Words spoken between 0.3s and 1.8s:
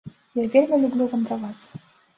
Я вельмі люблю вандраваць!